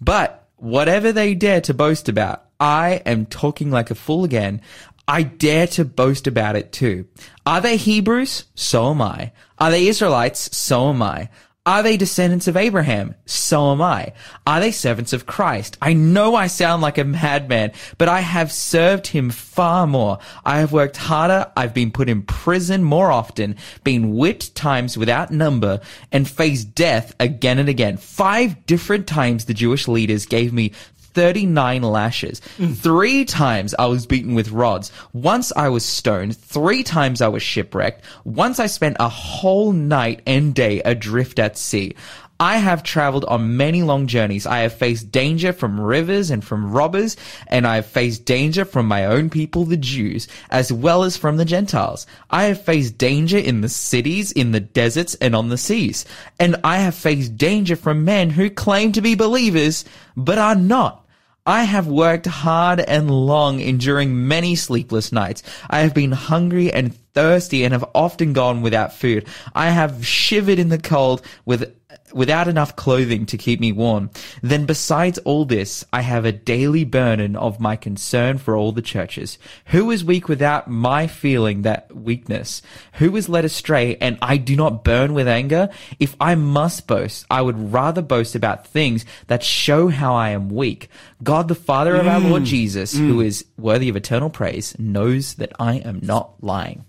[0.00, 4.60] But whatever they dare to boast about, I am talking like a fool again.
[5.06, 7.06] I dare to boast about it too.
[7.44, 8.44] Are they Hebrews?
[8.54, 9.32] So am I.
[9.58, 10.56] Are they Israelites?
[10.56, 11.28] So am I.
[11.66, 13.14] Are they descendants of Abraham?
[13.24, 14.12] So am I.
[14.46, 15.78] Are they servants of Christ?
[15.80, 20.18] I know I sound like a madman, but I have served him far more.
[20.44, 21.50] I have worked harder.
[21.56, 25.80] I've been put in prison more often, been whipped times without number,
[26.12, 27.96] and faced death again and again.
[27.96, 30.72] Five different times the Jewish leaders gave me
[31.14, 32.40] 39 lashes.
[32.58, 32.76] Mm.
[32.76, 34.92] Three times I was beaten with rods.
[35.12, 36.36] Once I was stoned.
[36.36, 38.04] Three times I was shipwrecked.
[38.24, 41.94] Once I spent a whole night and day adrift at sea.
[42.40, 44.44] I have traveled on many long journeys.
[44.44, 48.86] I have faced danger from rivers and from robbers, and I have faced danger from
[48.86, 52.08] my own people, the Jews, as well as from the Gentiles.
[52.30, 56.04] I have faced danger in the cities, in the deserts, and on the seas.
[56.40, 59.84] And I have faced danger from men who claim to be believers,
[60.16, 61.03] but are not.
[61.46, 65.42] I have worked hard and long, enduring many sleepless nights.
[65.68, 69.26] I have been hungry and thirsty and have often gone without food.
[69.54, 71.74] I have shivered in the cold with
[72.12, 74.10] without enough clothing to keep me warm.
[74.42, 78.82] Then besides all this, I have a daily burden of my concern for all the
[78.82, 79.38] churches.
[79.66, 82.62] Who is weak without my feeling that weakness?
[82.94, 85.68] Who is led astray and I do not burn with anger?
[85.98, 90.48] If I must boast, I would rather boast about things that show how I am
[90.48, 90.88] weak.
[91.22, 92.46] God, the Father of our Lord mm.
[92.46, 93.26] Jesus, who mm.
[93.26, 96.84] is worthy of eternal praise, knows that I am not lying.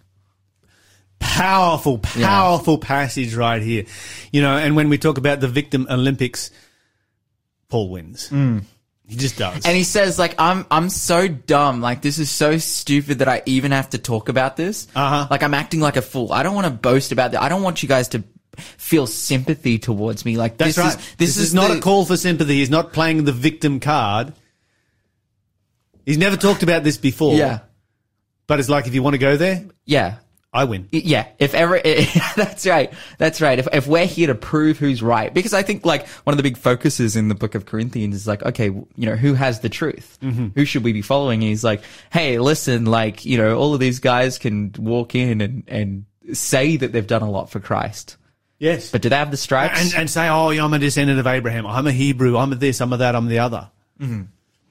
[1.25, 3.85] Powerful, powerful passage right here.
[4.31, 6.51] You know, and when we talk about the victim Olympics,
[7.69, 8.29] Paul wins.
[9.07, 9.65] He just does.
[9.65, 11.79] And he says, like, I'm, I'm so dumb.
[11.81, 14.87] Like, this is so stupid that I even have to talk about this.
[14.95, 15.27] Uh-huh.
[15.29, 16.31] Like, I'm acting like a fool.
[16.33, 17.41] I don't want to boast about that.
[17.41, 18.23] I don't want you guys to
[18.57, 20.37] feel sympathy towards me.
[20.37, 20.97] Like, That's this right.
[20.97, 22.55] is, this, is, not the- a call for sympathy.
[22.55, 24.33] He's not playing the victim card.
[26.05, 27.35] He's never talked about this before.
[27.35, 27.59] Yeah.
[28.47, 30.15] But it's like if you want to go there, Yeah.
[30.55, 30.87] I win.
[30.91, 31.79] Yeah, if ever,
[32.35, 32.91] that's right.
[33.17, 33.59] That's right.
[33.59, 36.43] If, if we're here to prove who's right, because I think like one of the
[36.43, 39.69] big focuses in the book of Corinthians is like, okay, you know, who has the
[39.69, 40.17] truth?
[40.23, 40.47] Mm-hmm.
[40.55, 41.41] Who should we be following?
[41.43, 45.41] And he's like, hey, listen, like, you know, all of these guys can walk in
[45.41, 48.17] and, and say that they've done a lot for Christ,
[48.57, 48.91] Yes.
[48.91, 49.79] but do they have the stripes?
[49.93, 51.67] and, and say, oh, I'm a descendant of Abraham.
[51.67, 52.37] I'm a Hebrew.
[52.37, 53.69] I'm a this, I'm a that, I'm the other.
[53.99, 54.21] Mm-hmm.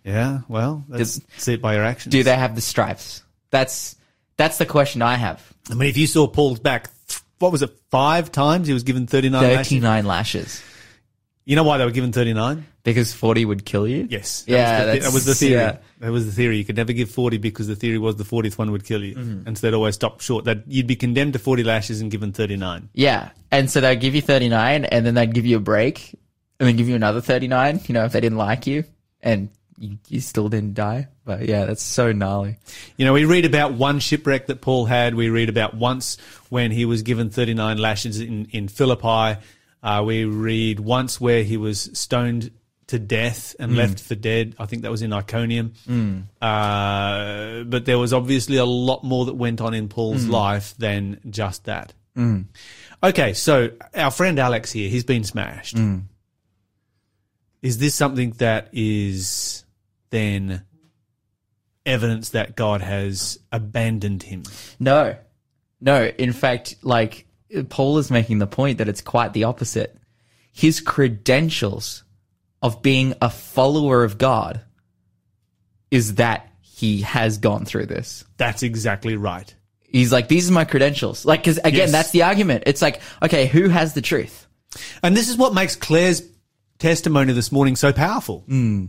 [0.04, 2.10] Yeah, well, let's Does- see it by your actions.
[2.12, 3.22] do they have the stripes?
[3.50, 3.96] That's,
[4.36, 5.52] that's the question I have.
[5.70, 6.90] I mean, if you saw Paul's back,
[7.38, 9.68] what was it, five times he was given 39 lashes?
[9.68, 10.62] 39 lashes.
[11.46, 12.66] You know why they were given 39?
[12.84, 14.06] Because 40 would kill you?
[14.10, 14.42] Yes.
[14.42, 15.52] That Yeah, was the, that's- that was the theory.
[15.60, 15.76] yeah.
[16.00, 16.56] That was the theory.
[16.58, 19.14] You could never give 40 because the theory was the 40th one would kill you.
[19.14, 19.46] Mm-hmm.
[19.48, 20.44] And so they'd always stop short.
[20.46, 22.88] That you'd be condemned to 40 lashes and given 39.
[22.94, 23.30] Yeah.
[23.50, 26.14] And so they'd give you 39 and then they'd give you a break
[26.60, 28.84] and then give you another 39, you know, if they didn't like you
[29.22, 31.08] and you, you still didn't die.
[31.24, 32.58] But yeah, that's so gnarly.
[32.96, 35.14] You know, we read about one shipwreck that Paul had.
[35.14, 39.40] We read about once when he was given 39 lashes in, in Philippi.
[39.82, 42.50] Uh, we read once where he was stoned
[42.86, 43.78] to death and hmm.
[43.78, 44.54] left for dead.
[44.58, 45.74] I think that was in Iconium.
[45.86, 46.20] Hmm.
[46.40, 50.30] Uh, but there was obviously a lot more that went on in Paul's hmm.
[50.30, 51.92] life than just that.
[53.02, 55.76] Okay, so our friend Alex here, he's been smashed.
[57.60, 59.63] Is this something that is
[60.14, 60.64] then
[61.84, 64.44] evidence that God has abandoned him?
[64.78, 65.16] No,
[65.80, 66.04] no.
[66.06, 67.26] In fact, like
[67.68, 69.96] Paul is making the point that it's quite the opposite.
[70.52, 72.04] His credentials
[72.62, 74.60] of being a follower of God
[75.90, 78.24] is that he has gone through this.
[78.36, 79.52] That's exactly right.
[79.82, 81.24] He's like, these are my credentials.
[81.24, 81.92] Like, cause again, Yes.
[81.92, 82.64] that's the argument.
[82.66, 84.46] It's like, okay, who has the truth?
[85.02, 86.22] And this is what makes Claire's
[86.78, 88.40] testimony this morning so powerful.
[88.46, 88.86] Hmm.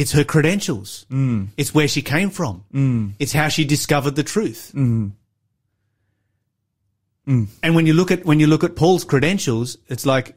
[0.00, 1.04] It's her credentials.
[1.10, 1.48] Mm.
[1.58, 2.64] It's where she came from.
[2.72, 3.12] Mm.
[3.18, 4.72] It's how she discovered the truth.
[4.74, 5.12] Mm.
[7.62, 10.36] And when you look at when you look at Paul's credentials, it's like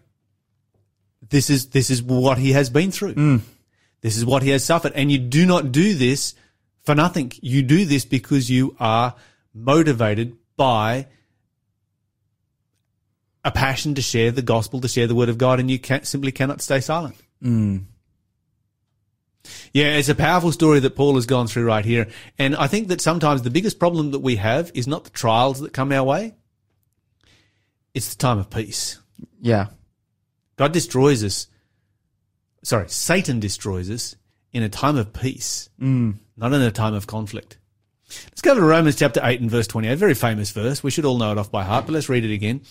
[1.30, 3.14] this is this is what he has been through.
[4.02, 6.36] This is what he has suffered, and you do not do this
[6.82, 7.32] for nothing.
[7.42, 9.16] You do this because you are
[9.54, 11.08] motivated by
[13.46, 16.34] a passion to share the gospel, to share the word of God, and you simply
[16.34, 17.16] cannot stay silent.
[19.74, 22.08] Yeah, it's a powerful story that Paul has gone through right here.
[22.38, 25.60] And I think that sometimes the biggest problem that we have is not the trials
[25.62, 26.36] that come our way,
[27.94, 29.00] it's the time of peace.
[29.42, 29.68] Yeah.
[30.56, 31.48] God destroys us.
[32.64, 34.16] Sorry, Satan destroys us
[34.52, 35.70] in a time of peace,
[36.38, 37.58] not in a time of conflict.
[38.26, 39.96] Let's go to Romans chapter 8 and verse 28.
[39.96, 40.84] Very famous verse.
[40.84, 42.62] We should all know it off by heart, but let's read it again.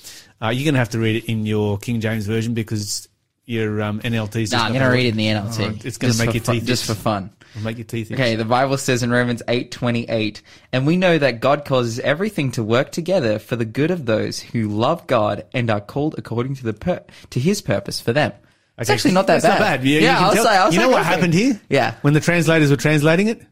[0.40, 3.08] Uh, you're going to have to read it in your King James Version because
[3.44, 5.72] your um, NLT's Nah, I'm going to read it in the NLT.
[5.74, 7.31] Oh, it's gonna make for your fun- teeth Just for fun.
[7.57, 7.62] Itch.
[7.64, 8.18] Make your teeth itch.
[8.18, 10.40] Okay, the Bible says in Romans 8:28,
[10.72, 14.40] and we know that God causes everything to work together for the good of those
[14.40, 18.33] who love God and are called according to the pur- to his purpose for them.
[18.78, 19.48] It's actually not that bad.
[19.48, 19.85] Not bad.
[19.85, 21.61] Yeah, you I'll tell- say, I'll you know what happened here?
[21.68, 21.94] Yeah.
[22.00, 23.42] When the translators were translating it,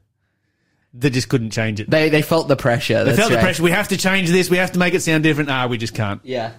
[0.94, 1.90] they just couldn't change it.
[1.90, 3.04] They they felt the pressure.
[3.04, 3.62] They felt the pressure.
[3.62, 4.48] We have to change this.
[4.48, 5.50] We have to make it sound different.
[5.50, 6.20] Ah, we just can't.
[6.24, 6.52] Yeah.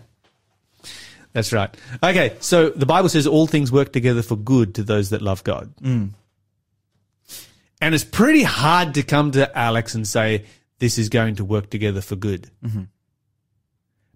[1.34, 1.76] That's right.
[2.04, 5.44] Okay, so the Bible says all things work together for good to those that love
[5.44, 5.74] God.
[5.82, 6.12] Mm.
[7.80, 10.46] And it's pretty hard to come to Alex and say,
[10.80, 12.50] this is going to work together for good.
[12.63, 12.84] Mm-hmm.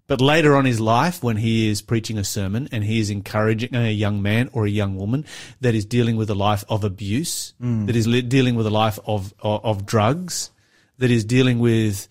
[0.08, 3.10] But later on in his life, when he is preaching a sermon and he is
[3.10, 5.24] encouraging a young man or a young woman
[5.60, 7.86] that is dealing with a life of abuse, mm.
[7.86, 10.52] that is dealing with a life of, of, of drugs,
[10.98, 12.06] that is dealing with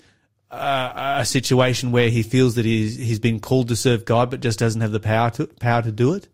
[0.52, 4.40] uh, a situation where he feels that he's, he's been called to serve God but
[4.40, 6.28] just doesn't have the power to, power to do it,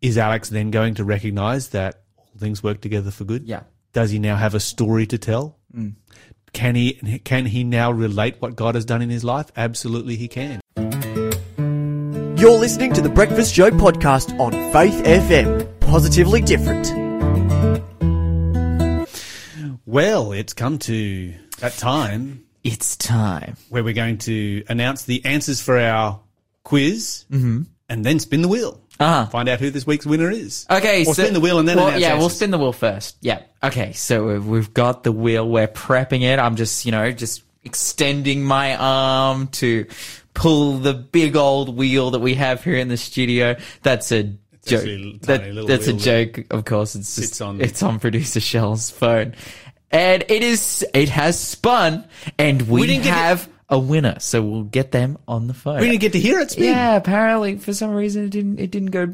[0.00, 3.44] is Alex then going to recognize that all things work together for good?
[3.44, 3.62] Yeah.
[3.92, 5.56] Does he now have a story to tell?
[6.52, 9.50] Can he can he now relate what God has done in his life?
[9.56, 10.60] Absolutely, he can.
[12.38, 15.80] You're listening to the Breakfast Show podcast on Faith FM.
[15.80, 16.86] Positively different.
[19.86, 23.56] Well, it's come to that time It's time.
[23.68, 26.20] where we're going to announce the answers for our
[26.64, 28.80] quiz and then spin the wheel.
[29.00, 29.26] Uh-huh.
[29.26, 30.66] Find out who this week's winner is.
[30.68, 32.72] Okay, Or so spin the wheel and then well, announce yeah, we'll spin the wheel
[32.72, 33.16] first.
[33.20, 33.42] Yeah.
[33.62, 35.48] Okay, so we've- got the wheel.
[35.48, 36.38] We're prepping it.
[36.40, 39.86] I'm just, you know, just extending my arm to
[40.34, 43.54] pull the big old wheel that we have here in the studio.
[43.84, 44.24] That's a
[44.66, 44.84] joke.
[45.22, 46.44] That- that's a that joke.
[46.50, 49.34] Of course, it's just on- it's on producer Shell's phone,
[49.90, 52.04] and it is it has spun,
[52.38, 54.16] and we, it- have a winner.
[54.20, 55.80] So we'll get them on the phone.
[55.80, 56.64] We didn't get to hear it spin.
[56.64, 59.04] Yeah, apparently for some reason it didn't it didn't go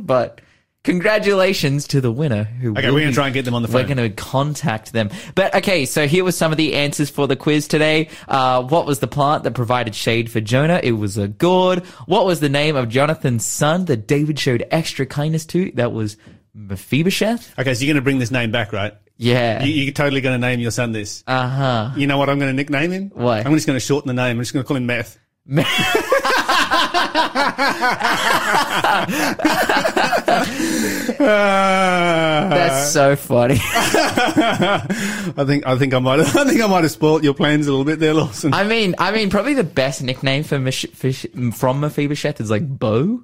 [0.00, 0.40] but
[0.84, 3.68] congratulations to the winner who Okay, we're be- to try and get them on the
[3.68, 3.82] phone.
[3.82, 5.10] we're going to contact them.
[5.34, 8.08] But okay, so here were some of the answers for the quiz today.
[8.28, 10.80] Uh, what was the plant that provided shade for Jonah?
[10.82, 11.84] It was a gourd.
[12.06, 15.72] What was the name of Jonathan's son that David showed extra kindness to?
[15.72, 16.16] That was
[16.54, 17.58] Mephibosheth.
[17.58, 18.94] Okay, so you're going to bring this name back, right?
[19.18, 19.62] Yeah.
[19.64, 21.24] You, you're totally going to name your son this.
[21.26, 21.90] Uh huh.
[21.96, 23.10] You know what I'm going to nickname him?
[23.14, 23.40] Why?
[23.40, 24.36] I'm just going to shorten the name.
[24.36, 25.18] I'm just going to call him Meth.
[31.18, 33.56] That's so funny.
[33.60, 37.66] I think I think I might have, I think I might have spoilt your plans
[37.66, 38.52] a little bit there, Lawson.
[38.54, 42.66] I mean, I mean, probably the best nickname for Mish- Fish- from Mephibosheth is like
[42.66, 43.22] Bo.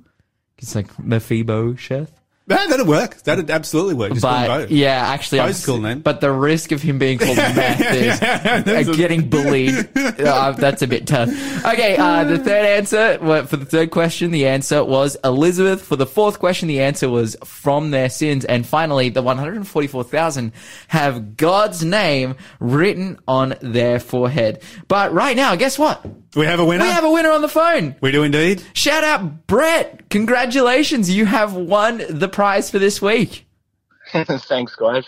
[0.59, 2.11] It's like Mephibosheth.
[2.47, 3.23] No, that'd work.
[3.23, 4.11] That'd absolutely work.
[4.11, 6.01] Just But yeah, actually, I'm a cool name.
[6.01, 9.89] But the risk of him being called meth is uh, getting bullied.
[10.23, 11.29] Uh, that's a bit tough.
[11.65, 15.83] Okay, uh, the third answer for the third question, the answer was Elizabeth.
[15.83, 18.45] For the fourth question, the answer was from their sins.
[18.45, 20.53] And finally, the 144,000
[20.89, 24.63] have God's name written on their forehead.
[24.87, 26.05] But right now, guess what?
[26.37, 26.85] We have a winner.
[26.85, 27.97] We have a winner on the phone.
[28.01, 28.63] we do indeed.
[28.75, 30.09] Shout out Brett.
[30.09, 31.11] Congratulations.
[31.11, 33.47] You have won the prize for this week.
[34.13, 35.07] Thanks, guys.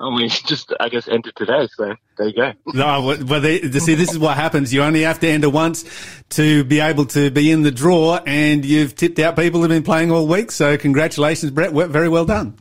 [0.00, 2.52] Only just, I guess, entered today, so there you go.
[2.66, 4.72] No, well, well, they, see, this is what happens.
[4.72, 5.84] You only have to enter once
[6.30, 9.82] to be able to be in the draw, and you've tipped out people who've been
[9.82, 10.50] playing all week.
[10.50, 11.72] So, congratulations, Brett.
[11.72, 12.58] Very well done.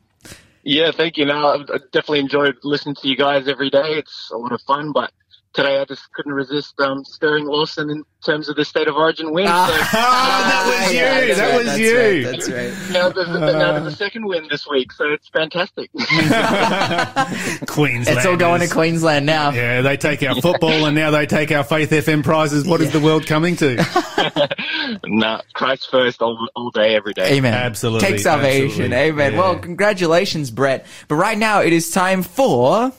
[0.63, 1.25] Yeah, thank you.
[1.25, 3.93] No, I I definitely enjoyed listening to you guys every day.
[3.97, 5.12] It's a lot of fun, but
[5.54, 9.34] today I just couldn't resist um, stirring Lawson in terms of the state of origin
[9.34, 9.48] win.
[9.48, 11.00] So that was you.
[11.00, 11.98] that's that right, was that's you.
[11.98, 12.74] right, that's right.
[12.92, 13.40] now there's, now
[13.74, 13.90] there's a ah.
[13.90, 15.92] second win this week, so it's fantastic.
[17.68, 18.18] Queensland.
[18.18, 19.52] It's all going to Queensland now.
[19.52, 22.66] Yeah, they take our football and now they take our Faith FM prizes.
[22.66, 23.76] What is the world coming to?
[25.06, 27.38] nah, Christ first all, all day, every day.
[27.38, 27.54] Amen.
[27.54, 28.94] Absolutely, Take salvation.
[28.94, 28.98] absolutely.
[28.98, 29.34] Amen.
[29.34, 29.40] Yeah.
[29.40, 30.86] Well, congratulations, Brett.
[31.08, 32.92] But right now it is time for.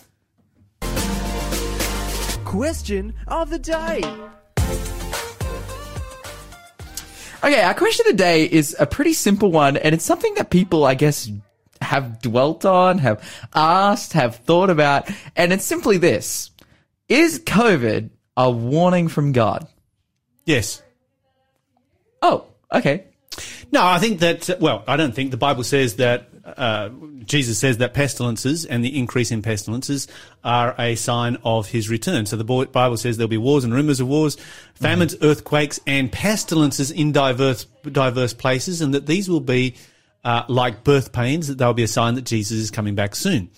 [2.53, 4.03] Question of the day.
[7.43, 10.51] Okay, our question of the day is a pretty simple one, and it's something that
[10.51, 11.33] people, I guess,
[11.81, 16.51] have dwelt on, have asked, have thought about, and it's simply this.
[17.09, 19.67] Is COVID a warning from God?
[20.45, 20.83] Yes.
[22.21, 23.07] Oh, okay.
[23.73, 26.91] No, I think that, well, I don't think the Bible says that, uh,
[27.25, 30.09] Jesus says that pestilences and the increase in pestilences
[30.43, 32.27] are a sign of his return.
[32.27, 34.37] So the Bible says there'll be wars and rumors of wars,
[34.75, 39.75] famines, earthquakes, and pestilences in diverse, diverse places, and that these will be
[40.25, 43.51] uh, like birth pains, that they'll be a sign that Jesus is coming back soon.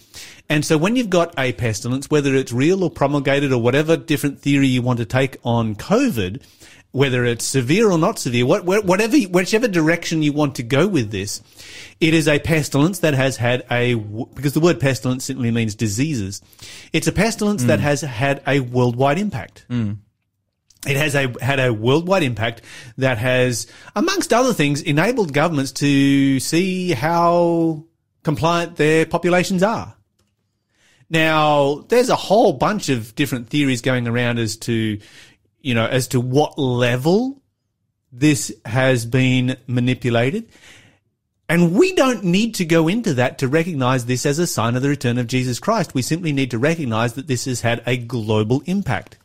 [0.48, 4.40] And so when you've got a pestilence, whether it's real or promulgated or whatever different
[4.40, 6.42] theory you want to take on COVID,
[6.94, 11.10] whether it's severe or not severe, what, whatever, whichever direction you want to go with
[11.10, 11.42] this,
[12.00, 16.40] it is a pestilence that has had a, because the word pestilence simply means diseases.
[16.92, 17.82] It's a pestilence that mm.
[17.82, 19.66] has had a worldwide impact.
[19.68, 19.96] Mm.
[20.86, 22.62] It has a, had a worldwide impact
[22.98, 27.86] that has, amongst other things, enabled governments to see how
[28.22, 29.96] compliant their populations are.
[31.10, 35.00] Now, there's a whole bunch of different theories going around as to,
[35.64, 37.42] you know, as to what level
[38.12, 40.48] this has been manipulated.
[41.48, 44.82] And we don't need to go into that to recognize this as a sign of
[44.82, 45.94] the return of Jesus Christ.
[45.94, 49.18] We simply need to recognize that this has had a global impact.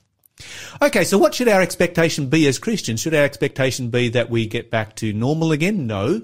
[0.81, 3.01] Okay, so what should our expectation be as Christians?
[3.01, 5.87] Should our expectation be that we get back to normal again?
[5.87, 6.21] No.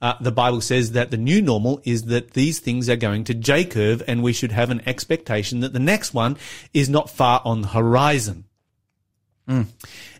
[0.00, 3.34] Uh, the Bible says that the new normal is that these things are going to
[3.34, 6.36] J curve and we should have an expectation that the next one
[6.74, 8.44] is not far on the horizon.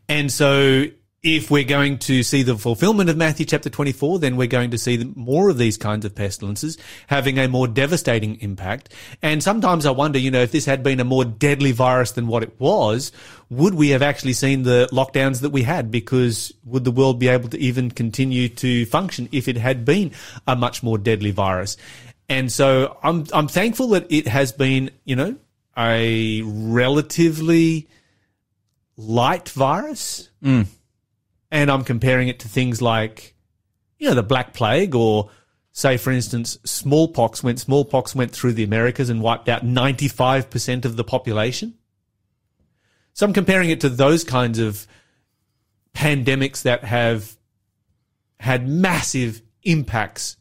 [0.09, 0.87] And so
[1.23, 4.79] if we're going to see the fulfillment of Matthew chapter 24, then we're going to
[4.79, 8.93] see more of these kinds of pestilences having a more devastating impact.
[9.23, 12.27] And sometimes I wonder, you know, if this had been a more deadly virus than
[12.27, 13.13] what it was,
[13.51, 15.93] would we have actually seen the lockdowns that we had?
[15.93, 20.11] Because would the world be able to even continue to function if it had been
[20.49, 21.77] a much more deadly virus?
[22.29, 25.37] And so I'm, I'm thankful that it has been, you know,
[25.79, 27.89] a relatively
[28.97, 30.67] light virus mm.
[31.51, 33.35] and I'm comparing it to things like,
[33.99, 35.31] you know, the Black Plague or
[35.73, 40.97] say, for instance, smallpox when smallpox went through the Americas and wiped out 95% of
[40.97, 41.75] the population.
[43.15, 44.87] So I'm comparing it to those kinds of
[45.95, 47.37] pandemics that have
[48.41, 50.37] had massive impacts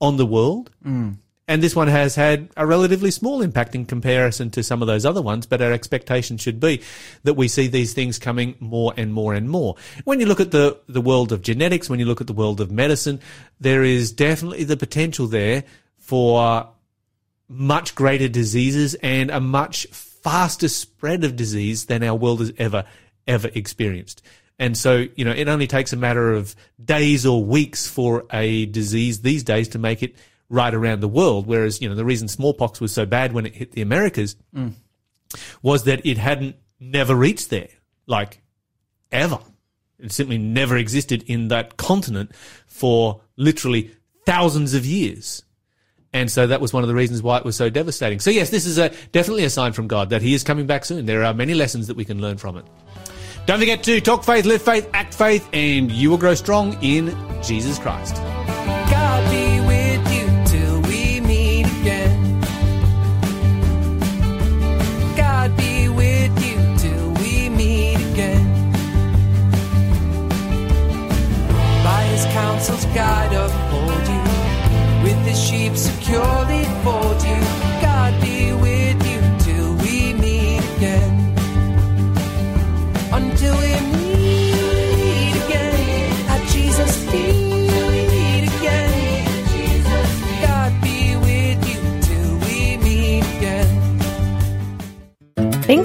[0.00, 0.70] on the world.
[0.84, 1.18] Mm.
[1.46, 5.04] And this one has had a relatively small impact in comparison to some of those
[5.04, 6.80] other ones, but our expectation should be
[7.24, 9.76] that we see these things coming more and more and more.
[10.04, 12.62] When you look at the, the world of genetics, when you look at the world
[12.62, 13.20] of medicine,
[13.60, 15.64] there is definitely the potential there
[15.98, 16.70] for
[17.46, 22.84] much greater diseases and a much faster spread of disease than our world has ever,
[23.26, 24.22] ever experienced.
[24.58, 28.66] And so, you know, it only takes a matter of days or weeks for a
[28.66, 30.16] disease these days to make it
[30.48, 31.46] right around the world.
[31.46, 34.36] Whereas, you know, the reason smallpox was so bad when it hit the Americas
[35.62, 37.68] was that it hadn't never reached there,
[38.06, 38.42] like
[39.10, 39.38] ever.
[39.98, 42.32] It simply never existed in that continent
[42.66, 43.90] for literally
[44.26, 45.42] thousands of years.
[46.12, 48.20] And so that was one of the reasons why it was so devastating.
[48.20, 50.84] So yes, this is a, definitely a sign from God that he is coming back
[50.84, 51.06] soon.
[51.06, 52.64] There are many lessons that we can learn from it.
[53.46, 57.16] Don't forget to talk faith, live faith, act faith, and you will grow strong in
[57.42, 58.16] Jesus Christ.
[72.94, 74.22] Guide uphold you,
[75.02, 77.53] with his sheep securely fold you.